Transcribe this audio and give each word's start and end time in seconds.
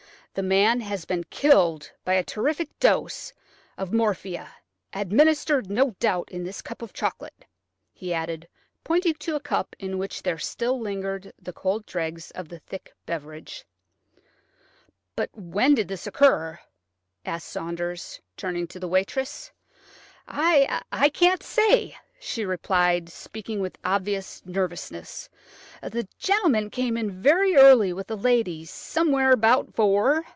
"The 0.33 0.41
man 0.43 0.79
has 0.79 1.03
been 1.03 1.25
killed 1.25 1.91
by 2.05 2.13
a 2.13 2.23
terrific 2.23 2.69
dose 2.79 3.33
of 3.77 3.91
morphia–administered, 3.91 5.69
no 5.69 5.89
doubt, 5.99 6.31
in 6.31 6.45
this 6.45 6.61
cup 6.61 6.81
of 6.81 6.93
chocolate," 6.93 7.43
he 7.91 8.13
added, 8.13 8.47
pointing 8.85 9.15
to 9.15 9.35
a 9.35 9.41
cup 9.41 9.75
in 9.77 9.97
which 9.97 10.23
there 10.23 10.37
still 10.37 10.79
lingered 10.79 11.33
the 11.37 11.51
cold 11.51 11.85
dregs 11.85 12.31
of 12.31 12.47
the 12.47 12.59
thick 12.59 12.93
beverage. 13.05 13.65
"But 15.17 15.31
when 15.35 15.75
did 15.75 15.89
this 15.89 16.07
occur?" 16.07 16.61
asked 17.25 17.49
Saunders, 17.49 18.21
turning 18.37 18.67
to 18.67 18.79
the 18.79 18.87
waitress. 18.87 19.51
"I 20.29 21.11
can't 21.13 21.43
say," 21.43 21.97
she 22.23 22.45
replied, 22.45 23.09
speaking 23.09 23.59
with 23.59 23.79
obvious 23.83 24.45
nervousness. 24.45 25.27
"The 25.81 26.07
gentleman 26.19 26.69
came 26.69 26.95
in 26.95 27.09
very 27.09 27.55
early 27.55 27.91
with 27.93 28.11
a 28.11 28.15
lady, 28.15 28.63
somewhere 28.65 29.31
about 29.31 29.73
four. 29.73 30.23